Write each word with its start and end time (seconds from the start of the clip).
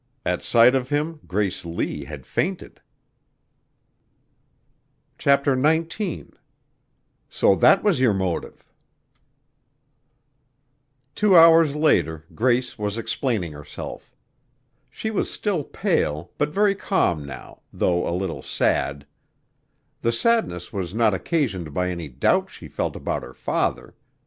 At 0.25 0.41
sight 0.41 0.73
of 0.73 0.89
him 0.89 1.19
Grace 1.27 1.63
Lee 1.63 2.05
had 2.05 2.25
fainted. 2.25 2.81
CHAPTER 5.19 5.53
XIX 5.55 6.31
"So 7.29 7.53
that 7.57 7.83
was 7.83 8.01
your 8.01 8.15
motive" 8.15 8.65
Two 11.13 11.37
hours 11.37 11.75
later 11.75 12.25
Grace 12.33 12.79
was 12.79 12.97
explaining 12.97 13.51
herself. 13.51 14.15
She 14.89 15.11
was 15.11 15.29
still 15.31 15.63
pale, 15.63 16.31
but 16.39 16.49
very 16.49 16.73
calm 16.73 17.23
now, 17.23 17.61
though 17.71 18.07
a 18.07 18.09
little 18.09 18.41
sad. 18.41 19.05
The 20.01 20.11
sadness 20.11 20.73
was 20.73 20.95
not 20.95 21.13
occasioned 21.13 21.75
by 21.75 21.91
any 21.91 22.07
doubt 22.07 22.49
she 22.49 22.67
felt 22.67 22.95
about 22.95 23.21
her 23.21 23.35
father. 23.35 23.93